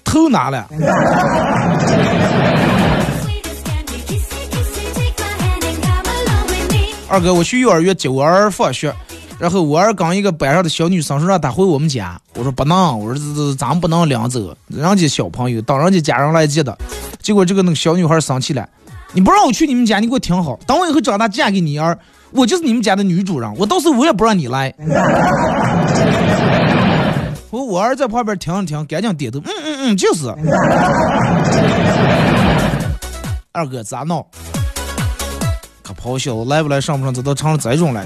[0.04, 0.67] 头拿了。
[7.08, 8.94] ”二哥，我去幼儿园接我儿放学。
[9.41, 16.77] 然后我儿跟一个班上的小女生说让她回我们家，我说不能，我说这这咱不能两走，人家小朋友等人家家人来接的。
[17.23, 18.69] 结果这个那个小女孩生气了，
[19.13, 21.97] 你不让我去你们家，你给我听好，等我以后长大嫁给你儿，
[22.30, 24.71] 我就是你们家的女主人，我到时候我也不让你来。
[27.49, 30.27] 我我儿在旁边听了听，赶紧点头，嗯嗯嗯，就是。
[33.51, 34.23] 二哥咋闹？
[36.01, 38.01] 咆哮，来不来上不上，这都成了这种了。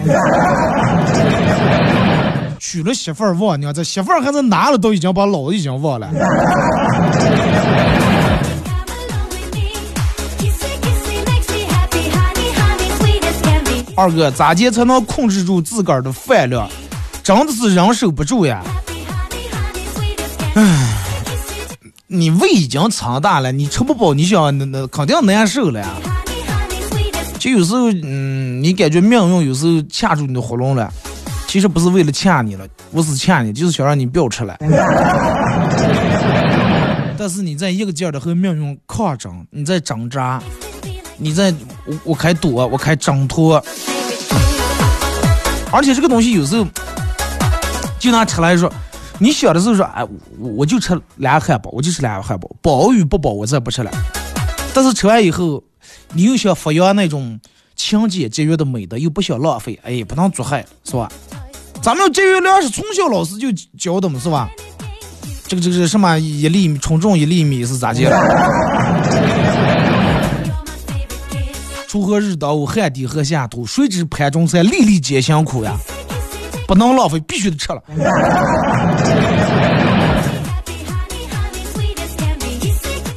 [2.60, 6.10] 娶了媳妇儿忘娘，这媳妇儿还是拿了，都已经把老子已经忘了。
[13.98, 16.68] 二哥，咋接才能控制住自个儿的饭量？
[17.24, 18.62] 真的是忍受不住呀！
[20.56, 20.64] 唉，
[22.08, 25.88] 你胃已经撑大了，你吃不饱，你想那那肯定难受了呀。
[27.46, 30.92] 就有时候，嗯，你感觉命运有时候掐住你的喉咙了，
[31.46, 34.58] 其实不是为了掐你了，不是掐你，就是想让你不要吃了。
[37.16, 40.42] 但是你在一个劲儿的和命运抗争，你在挣扎，
[41.18, 41.54] 你在
[41.86, 43.64] 我我开躲，我开挣脱，
[45.72, 46.66] 而且这个东西有时候，
[48.00, 48.74] 就拿吃来说，
[49.20, 50.04] 你小的时候说，哎，
[50.40, 53.92] 我我就吃俩汉堡，我就吃俩汉堡，饱与不饱我再不吃了，
[54.74, 55.64] 但是吃完以后。
[56.18, 57.38] 你又想发扬那种
[57.76, 61.12] 勤俭节约的美德，又不想浪费，哎，不能做害，是吧？
[61.82, 64.50] 咱们节约粮食从小老师就教的嘛，是吧？
[65.46, 68.00] 这个这个什么一粒米称重一粒米是咋的？
[71.90, 75.78] 锄禾日当午，汗滴禾下土，谁知盘中餐，粒粒皆辛苦呀！
[76.66, 77.84] 不能浪费，必须得吃了。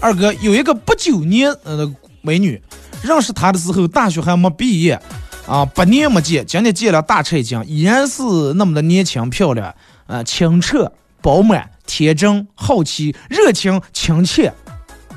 [0.01, 1.89] 二哥有一个不九年呃。
[2.21, 2.61] 美女，
[3.03, 5.01] 认识他的时候，大学还没毕业，
[5.47, 8.23] 啊，八年没见，今天见了大吃一惊，依然是
[8.55, 9.75] 那么的年轻漂亮，
[10.07, 14.53] 啊，清澈饱满、天真好奇、热情亲切，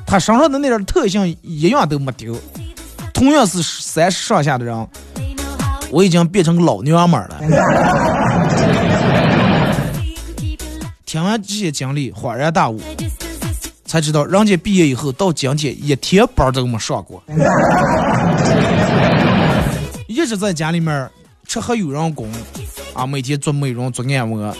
[0.06, 2.36] 他身上的那点特性一样都没丢。
[3.12, 4.88] 同样是三十上下的人，
[5.90, 7.40] 我已经变成老娘们了。
[11.04, 12.80] 听完这些经历，恍然大悟。
[13.92, 17.22] 才知道，人家毕业以后到今天一天班都没上过，
[20.08, 21.10] 一直在家里面
[21.46, 22.26] 吃喝有人供，
[22.94, 24.40] 啊，每天做美容做按摩。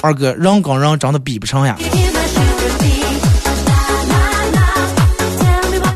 [0.00, 1.76] 二哥，人跟人真的比不上呀！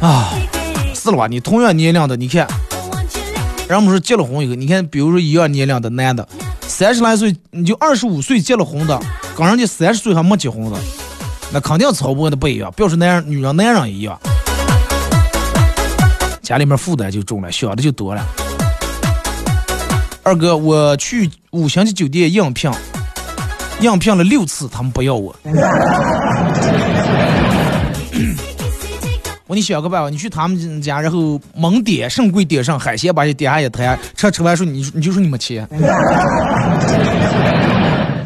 [0.02, 0.34] 啊，
[0.94, 1.26] 是了吧？
[1.26, 2.46] 你同样年龄的，你看，
[3.70, 6.28] 人们说结了婚以后，你看，比如说一样年龄的男的，
[6.66, 9.00] 三十来岁你就二十五岁结了婚的，
[9.34, 10.78] 跟人家三十岁还没结婚的，
[11.53, 12.72] 那肯定操办的不一样。
[12.74, 14.18] 不要说男人、女人、男人一样，
[16.40, 18.26] 家里面负担就重了，想的就多了。
[20.22, 22.70] 二哥，我去五星级酒店应聘，
[23.80, 25.36] 应聘了六次，他们不要我。
[29.46, 35.68] 我你想个办法，你去他们家，然后猛点，上贵点上海鲜，把你点下一摊，吃吃完说你你就说你没钱。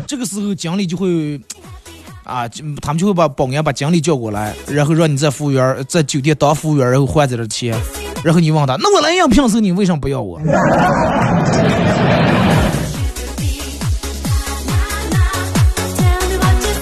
[0.07, 1.41] 这个时候经理就会
[2.27, 2.49] 啊，
[2.83, 7.81] 他们就会把保安把经理叫过来，然后让你在服务员在酒店当服务员，然后换在这钱，
[8.25, 10.41] 然后你问他，那我来应聘时候你为什么不要我？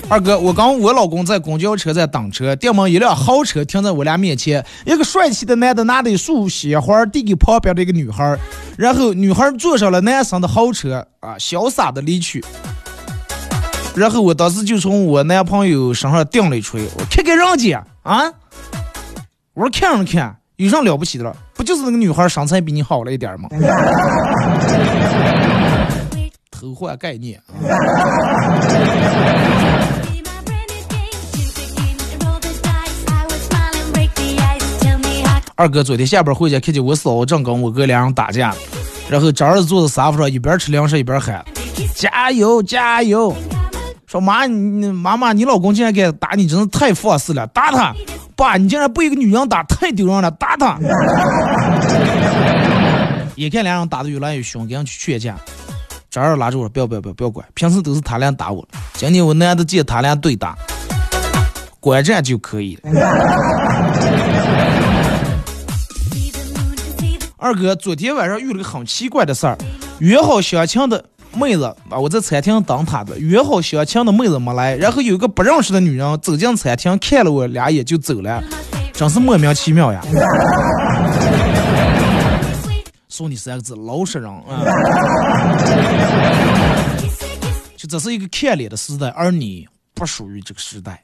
[0.09, 8.39] 二哥，我跟我老公在公交车站等车，电门一辆豪车停在我俩面前，一个帅气的男的拿着一束鲜花递给旁边的一个女孩，
[8.79, 12.43] 然后女孩坐上了男生的豪车，啊，潇洒的离去。
[13.95, 18.25] 然后我当时就从我男朋友身上顶了一锤，我看看人家啊，
[19.55, 21.37] 我说看了看，有啥了不起的了？
[21.55, 23.49] 不就是那个女孩身材比你好了一点吗？
[26.51, 27.41] 偷换概念。
[35.55, 38.53] 二哥昨天下班回家，看见我嫂子正跟我哥俩人打架，
[39.09, 41.45] 然后侄儿坐在沙发上，一边吃零食一边喊
[41.95, 43.33] ：“加油加油！”
[44.15, 47.45] 说妈，你妈妈，你老公竟然敢打你，真是太放肆了！
[47.49, 47.93] 打他！
[48.37, 50.31] 爸，你竟然被一个女人打，太丢人了！
[50.31, 50.79] 打他！
[53.35, 55.35] 眼看两人打的越来越凶，赶紧去劝架。
[56.09, 60.57] 这儿拉住我，不要不要不要不要管，平时都是他俩打我，今天我难得见他俩对打，
[61.81, 62.91] 观战就可以了。
[67.37, 69.59] 二哥，昨天晚上遇了个很奇怪的事儿，
[69.99, 71.05] 约好相亲的
[71.37, 78.43] 妹子啊，我在餐厅等她的，约好相亲的妹子没来，然后有个不认识的女人走进餐厅，看了我俩眼就走了，
[78.93, 80.01] 真是莫名其妙呀！
[83.09, 84.65] 送你三个字，老实人啊！
[87.77, 91.03] 就这是一个看脸的时代，而你不属于这个时代。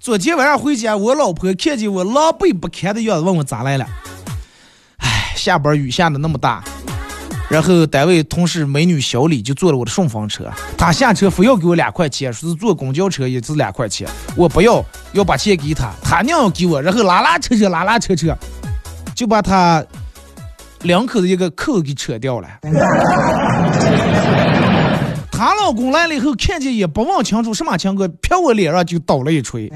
[0.00, 3.86] 昨天晚上回家，我老婆看见我狼狈不堪的样子，问我咋来了。
[4.98, 6.62] 唉，下班雨下的那么大，
[7.48, 10.44] 然后单位同事美女小李就坐了我的顺风车，
[10.76, 18.36] 她下车非要给我两块钱，说是坐公交车也是两块钱，我不要，要把钱给她，她娘要给我，然后拉拉扯扯拉拉扯扯，
[19.14, 19.82] 就把她
[20.82, 22.48] 两口子一个扣给扯掉了。
[25.32, 29.72] 她老公来了以后，看见也不问清楚什么情况，撇我脸上就倒了一锤。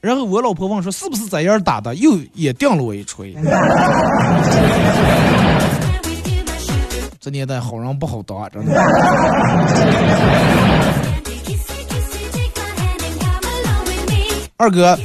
[0.00, 3.36] 然后我老婆问说：“是不是这样打的？”又也顶了我一锤。
[7.20, 8.72] 这年代好人不好当，啊真的。
[14.56, 14.98] 二哥。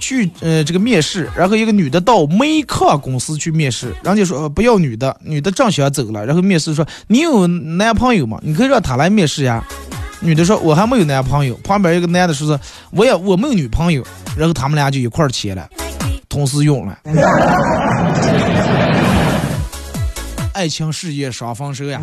[0.00, 8.40] 去呃这个面试，然后一个女的到美康公司去面试，人家说不要女的，女的正想走了，然后面试说你有男朋友吗？
[8.42, 9.64] 你可以让他来面试呀。
[10.20, 11.54] 女的说我还没有男朋友。
[11.64, 12.60] 旁边一个男的说是
[12.90, 14.04] 我也我没有女朋友，
[14.36, 15.68] 然后他们俩就一块儿签了，
[16.28, 16.98] 同时用了。
[20.52, 22.00] 爱情事业双丰收呀。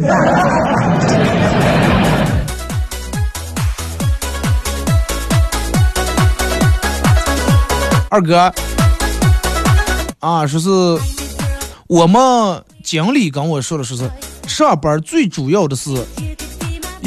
[8.10, 8.52] 二哥，
[10.20, 10.70] 啊，说是
[11.88, 12.20] 我们
[12.82, 14.10] 经理跟我说的，说是
[14.48, 15.94] 上班最主要的是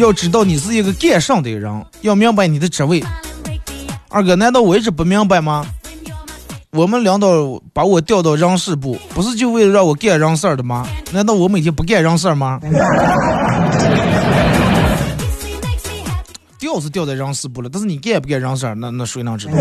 [0.00, 3.04] 要知道你是一个干上的人，要明白你的职位。
[4.08, 5.66] 二哥，难道我一直不明白吗？
[6.70, 7.28] 我们领导
[7.74, 10.88] 把我调到人事部，不是就为了让我干人事儿的吗？
[11.12, 12.58] 难道我每天不干人事儿吗？
[16.58, 19.52] 调是调在人事部了，但是你干不干人事儿，那那谁能知道？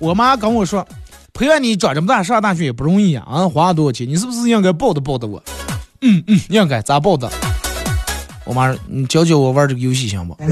[0.00, 0.84] 我妈跟我说，
[1.32, 4.08] 陪伴你长这么大上大学也不容易啊，啊，花了多少钱？
[4.08, 5.40] 你是不是应该报答报答我？
[6.00, 7.30] 嗯嗯，应该咋报的？
[8.44, 10.36] 我妈说，你教教我玩这个游戏行不？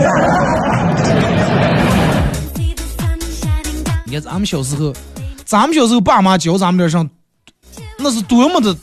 [4.05, 4.93] 你看咱们小时候，
[5.45, 7.09] 咱们小时候爸妈教咱们点上，
[7.99, 8.77] 那是多么的。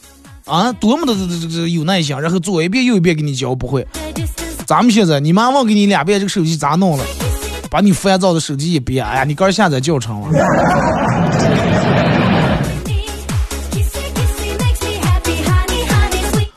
[0.46, 3.88] 啊，多么的这这这有耐心，然后左一遍右一遍给你教不会。
[4.68, 7.06] 咱们现在，你妈问给你两遍这个手机咋弄了，
[7.72, 10.28] 把你烦躁的手机一别，哎呀，你刚下载教程了。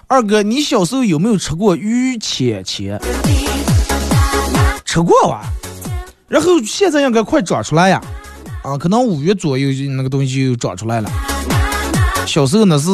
[0.09, 2.97] 二哥，你小时候有没有吃过鱼钱钱？
[4.85, 5.41] 吃过哇。
[6.29, 8.01] 然后现在应该快长出来呀，
[8.63, 11.11] 啊，可能五月左右那个东西就长出来了。
[12.25, 12.89] 小时候那是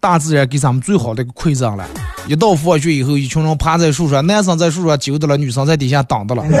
[0.00, 1.86] 大自然给咱们最好的一个馈赠了。
[2.26, 6.44] 一到放学以后，一群人趴在树上，男生在树上揪的了，女生在底下挡的了。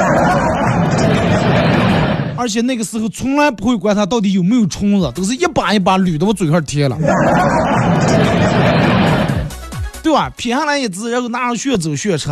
[2.38, 6.96] 而且那个时候从来不会管它到底有没有虫子，都是一把一把捋到我嘴上贴了，
[10.02, 10.30] 对吧？
[10.36, 12.30] 撇下来一只，然后拿着血走血吃。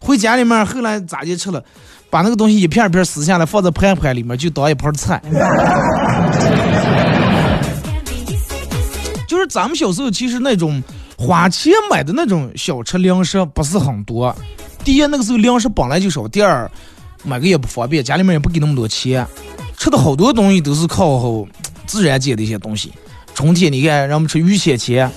[0.00, 1.62] 回家里面后来咋的吃了？
[2.10, 5.22] 把那个东西一片一片撕下来，放在盘盘里面，就当一盘菜。
[9.26, 10.82] 就是咱们小时候，其实那种
[11.16, 14.34] 花钱买的那种小吃零食不是很多。
[14.84, 16.70] 第一，那个时候零食本来就少；第二，
[17.24, 19.26] 买个也不方便，家里面也不给那么多钱。
[19.78, 21.46] 吃的好多东西都是靠
[21.86, 22.92] 自然界的一些东西。
[23.34, 25.10] 春天你看，让我们吃鱼鲜钱，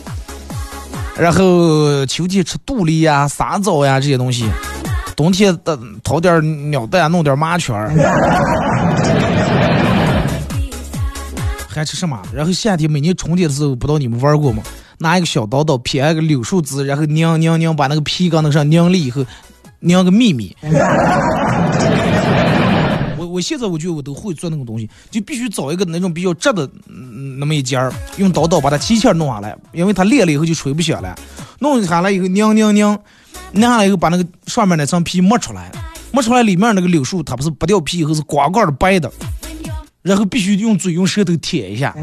[1.18, 4.50] 然后秋天吃杜丽呀、沙枣呀这些东西。
[5.16, 7.90] 冬天的掏点鸟蛋，弄点麻圈儿，
[11.70, 12.22] 还吃什么？
[12.34, 14.62] 然后夏天每年春天的时候，不知道你们玩过吗？
[14.98, 19.26] 拿一个小刀刀撇一个柳树枝，然后拧拧拧，把那个皮搁那上拧了以后，
[19.80, 20.54] 拧个秘密。
[23.36, 26.70] 我现在我觉得我都会做那种东西，就必须找一个那种比较直的
[27.38, 31.14] 那么一尖儿，用刀刀把它提起来弄下来，因为它裂了以后就吹不响了。
[31.60, 32.98] 弄下来以后拧拧拧。
[33.52, 35.72] 拧下来以后，把那个上面那层皮磨出来，
[36.12, 39.10] 磨出来里面那个柳树，它不是剥掉皮以后是光光的白的，
[40.02, 41.96] 然后必须用嘴用舌头舔一下，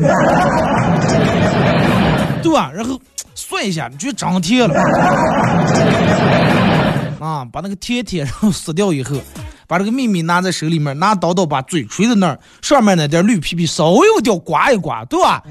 [2.43, 2.70] 对吧？
[2.72, 2.99] 然后
[3.35, 4.74] 涮一下，你觉得长甜了，
[7.20, 9.16] 啊，把那个贴贴然后撕掉以后，
[9.73, 15.43] 把这个秘密拿在手里面，拿刀刀把嘴吹在那儿，上面那点绿皮皮稍微有点刮一刮，对吧？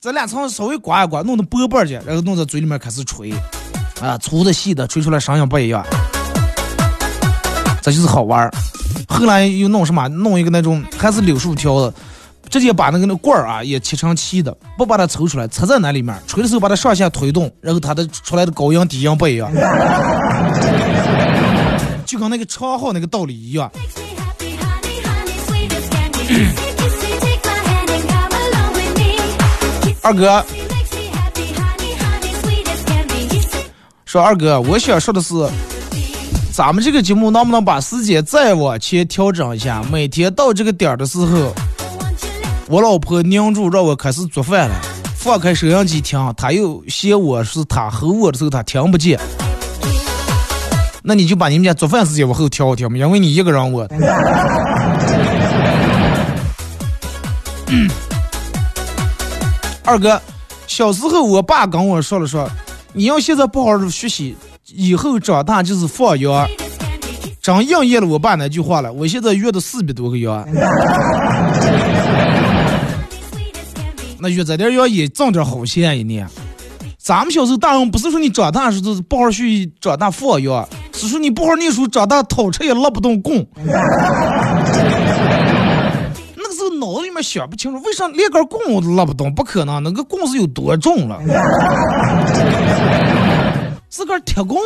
[0.00, 3.32] 咱俩从稍微刮一刮，弄到薄薄去，然后弄在嘴里面开始吹，
[4.00, 5.84] 啊，粗的细的，吹出来声音不一样，
[7.82, 8.48] 这就是好玩儿。
[9.08, 10.06] 后来又弄什么？
[10.06, 11.92] 弄一个那种还是柳树条的，
[12.48, 19.50] 直接把那个那棍儿啊也切成细的，不把它抽出来，插在那里面，吹的时候把它上下推动，然后它的出来的高音低音不一样，
[22.10, 23.70] 就跟那个长号那个道理一样。
[30.02, 30.44] 二哥，
[34.04, 35.34] 说二哥，我想说的是，
[36.52, 39.80] 咱们这个节目能不能把时间再往前调整一下？
[39.88, 41.54] 每天到这个点儿的时候，
[42.66, 44.74] 我老婆拧住让我开始做饭了，
[45.14, 49.16] 放开收音机听，她又嫌我是她吼我的时候她听不见。
[51.02, 53.88] 那你就把你们家做饭时间往后调一调嘛，因为你一个人我。
[59.84, 60.20] 二哥，
[60.66, 62.48] 小时候我爸跟我说了说，
[62.92, 64.36] 你要现在不好好学习，
[64.66, 66.46] 以后长大就是放羊。
[67.42, 68.92] 真应验了我爸那句话了。
[68.92, 70.46] 我现在约的四百多个羊，
[74.20, 76.28] 那约这点羊也挣点好钱一年。
[76.98, 80.40] 咱们小时候大人不是说你长大时候不好好学习，长大放
[81.00, 83.46] 只，是你不好好念书，长大偷吃也拉不动弓。
[86.78, 89.34] 脑子里面想不清楚，为啥连根棍我都拉不动？
[89.34, 91.18] 不可能，那个棍是有多重了？
[93.90, 94.58] 是根铁棍。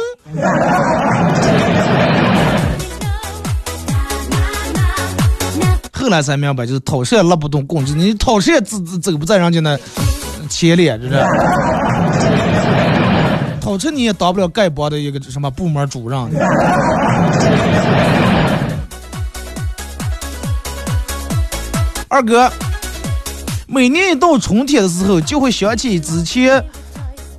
[5.93, 9.76] 后来才明白，就是讨蛇拉不动棍，就是你讨蛇走走不在人家那
[10.49, 11.16] 前列，这是。
[13.75, 16.20] 讨车你也当不了丐帮的一个什么部门主任。
[22.07, 22.49] 二哥，
[23.66, 26.64] 每年一到春天的时候，就会想起之前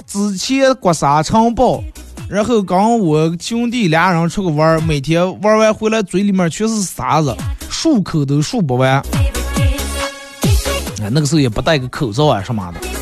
[0.06, 1.82] 之前刮沙尘暴，
[2.28, 7.34] 然后跟我兄弟俩人出去玩，每天玩完回来嘴里面全是沙子，
[7.72, 9.02] 漱口都漱不完。
[11.02, 12.95] 哎，那个时候也不戴个口罩啊什么的。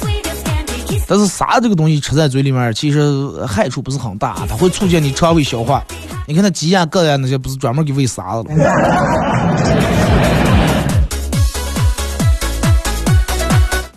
[1.08, 5.84] 但是沙这个东西吃在嘴里面，其实害处不是很大，它会促进你肠胃消化。
[6.26, 8.54] 你看那鸡呀、鸽呀那些，不是专门给喂沙子的。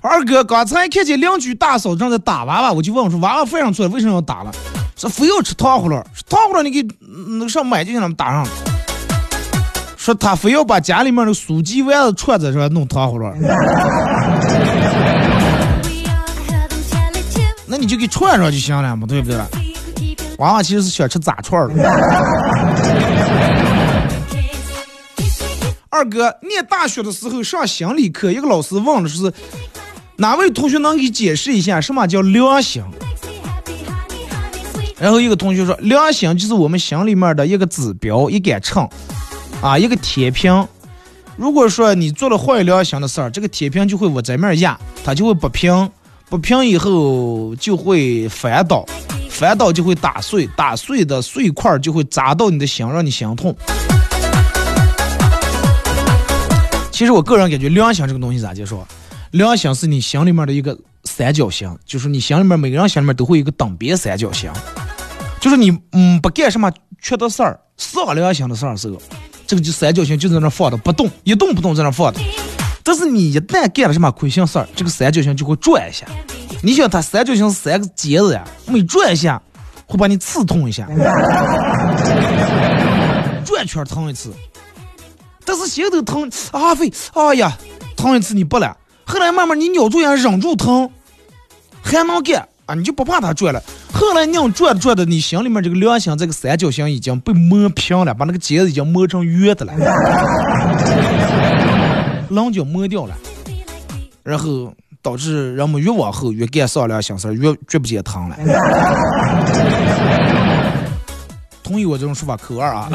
[0.01, 4.53] 二哥，刚才看见邻居大嫂正在打娃娃，我就问我说：“娃娃饭上错了，为什么要打了？”
[4.97, 6.87] 说非要吃糖葫芦，糖葫芦你给
[7.39, 8.51] 那个上买就让他们打上了。
[9.97, 13.27] 说他非要把家里面的酥鸡丸子串子是吧弄糖葫芦。
[17.67, 19.39] 那你就给串上就行了嘛，对不对？
[20.39, 21.83] 娃娃其实是想吃炸串的。
[25.89, 29.33] 二哥念大学的时候上心理课，一个老师问的是。
[30.19, 32.83] 哪位同学能给解释一下什么叫良心？
[34.99, 38.89] 然后一个同学说，良心就是我们心里面的一个指标，一杆秤，
[39.61, 40.67] 啊，一个铁平。
[41.37, 45.91] 如果说你做了坏良心的事儿，这个铁平就会往这面压，它就会不平，
[46.29, 48.85] 不平以后就会翻倒，
[49.31, 53.57] 翻倒就会打碎，打碎的碎块就会砸到你的心，让你心痛。
[56.91, 58.85] 其实我个人感觉，良心这个东西咋介说？
[59.31, 64.51] 良心是你心里面的一个三角形，就是你心里面每个人心里面都会有一个等边三角形，
[65.39, 69.01] 就是你嗯不干什么缺德事儿、丧良心的事儿时候，
[69.47, 72.21] 这个就三角形就在那放着不动，一动不动在那放着。
[72.89, 76.07] 但是你一旦干了什么亏心事儿，这个三角形就会转一下。
[76.63, 79.43] 你想它三角形三个尖子呀，每转一下
[79.87, 80.87] 会把你刺痛一下，
[83.45, 84.33] 转圈疼一次。
[85.45, 87.59] 但是心头疼啊飞，哎呀，
[87.97, 90.89] 疼一次你不了，后来慢慢你咬住牙忍住疼，
[91.83, 93.61] 还能干啊，你就不怕它转了。
[93.93, 99.73] 后来你要转转着，你心里面这个良心这个三角形已经被磨平了，把那个尖子已经磨成圆的了，
[102.29, 103.15] 棱角磨掉了，
[104.23, 104.73] 然后
[105.03, 108.37] 导致人们越往后越干丧良心事儿越觉不见疼了。
[111.63, 112.89] 同意我这种说法，扣二啊。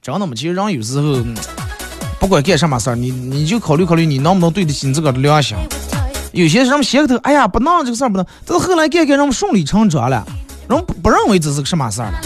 [0.00, 1.18] 真的嘛，其实人有时候
[2.18, 5.54] 不管干什么事儿，你你就考虑考虑你能不能对得起你自个儿的良心。
[6.32, 10.26] 有些人们闲个头，哎呀，不能这个事儿不能，但是后来干干人们顺理成章了，
[10.68, 12.20] 人不不认为这是个什么事儿了。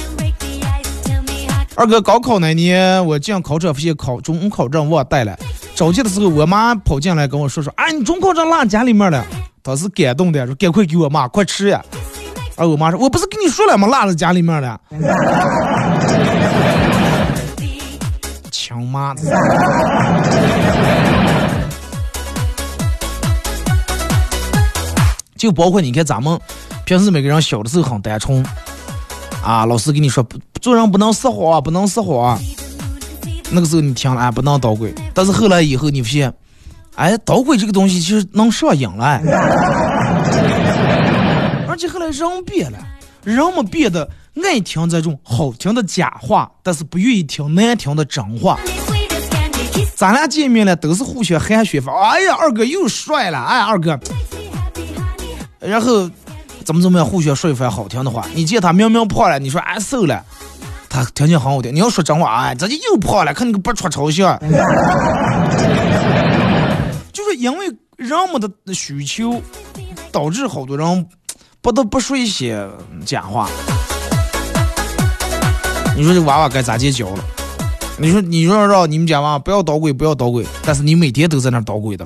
[1.74, 5.36] 二哥高考那年，我进考场发现考中考证忘带了，
[5.74, 9.24] 着急的时候，我妈跑进来跟我说说，哎，你中考证落家里面了。
[9.62, 11.82] 当时感动的说，赶快给我妈，快吃呀。
[12.56, 14.78] 而我妈说，我不是跟你说了吗，落在家里面了。
[18.50, 19.14] 强妈！
[25.36, 26.38] 就包括你看咱们
[26.84, 28.44] 平时每个人小的时候很单纯
[29.42, 32.38] 啊，老师跟你说不做人不能撒谎，不能撒谎。
[33.50, 34.94] 那个时候你听了啊，不能捣鬼。
[35.12, 36.32] 但是后来以后你发现，
[36.94, 39.20] 哎，捣鬼这个东西其实能上瘾了。
[41.68, 42.78] 而且后来人变了，
[43.24, 44.08] 人们变得。
[44.42, 48.58] 爱听这种好听的假话，但是不愿意听难听的真话。
[49.94, 54.00] 咱俩见面了都是互相寒暄法，哎呀，二哥又帅了，哎，二哥。
[55.60, 56.08] 然后
[56.62, 58.24] 怎么怎么样，互相说一番好听的话。
[58.34, 60.24] 你见他明明胖了，你说哎瘦了，
[60.88, 61.74] 他条件很好听。
[61.74, 64.38] 你要说真话，哎，这就又胖了，看你个不出丑相。
[67.12, 69.42] 就是因为人们的需求，
[70.10, 71.06] 导致好多人
[71.60, 72.66] 不得不说一些
[73.04, 73.48] 假话。
[75.94, 77.24] 你说这娃娃该咋接教了？
[77.98, 82.04] 你说，你说让你们家娃不要捣鬼，不要捣鬼，但是你每天都在那捣鬼的。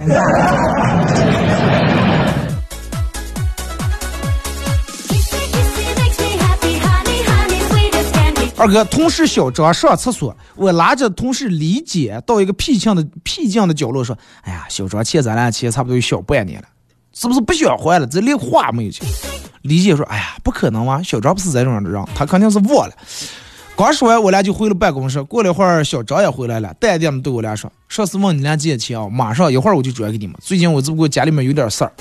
[8.59, 16.67] 二哥，同事小张上厕所，我拉着同事李姐到一个僻静的僻静的角落说：“哎呀，小张欠咱俩钱差不多有小半年了，
[17.13, 18.07] 是不是不想还了？
[18.07, 19.07] 这连话没有讲。”
[19.61, 21.03] 李姐说：“哎呀，不可能吗？
[21.03, 22.95] 小张不是这种人，他肯定是忘了。”
[23.77, 25.23] 刚说完，我俩就回了办公室。
[25.23, 30.35] 过了一会儿，小张也回来了，淡定的对我俩说：“上次问你俩借钱啊，马上一会儿我就转给你们。
[30.41, 31.93] 最近我只不过家里面有点事儿，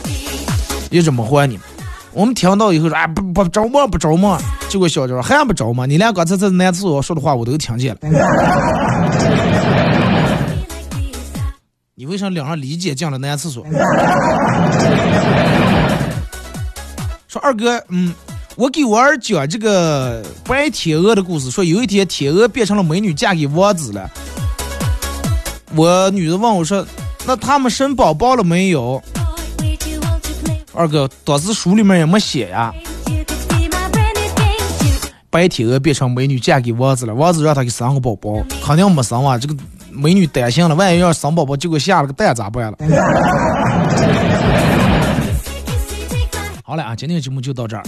[0.89, 1.66] 也这么还你们。”
[2.16, 5.88] 我们听到以后说：“哎，不不着忙，不着忙。”结果小张还不着忙。
[5.88, 7.99] 你俩刚才在男厕所说的话，我都听见了。
[11.93, 13.66] 你为啥两人理解进了男厕所？
[17.28, 18.13] 说二哥，嗯。
[18.57, 24.09] 我给我儿讲这个白天鹅的故事，说有一天天鹅变成了美女，嫁给王子了。
[25.76, 26.88] 我女的问我说
[27.28, 29.03] ：“那他们生宝宝了没有？”
[30.76, 32.73] 二哥，当时书里面也没写呀。
[35.30, 39.38] 白天鹅变成美女，嫁给王子了，王子让他给生个宝宝，肯定没生啊。
[39.38, 39.55] 这个
[39.91, 42.78] 美女担心了，万一要生宝宝，结果下了个蛋咋办了？
[46.63, 47.84] 好了啊，今天节目就到这儿。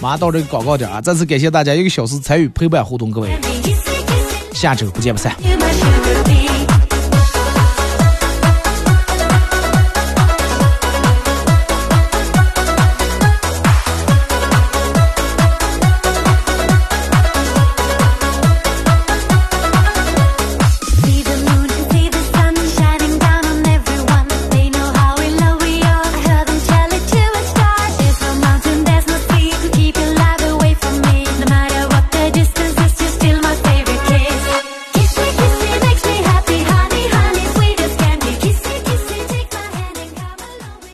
[0.00, 1.00] 马上到这个广告点啊！
[1.00, 3.30] 再次感谢大家一个小时参与陪伴互动，各位，
[4.54, 5.36] 下周不见不散。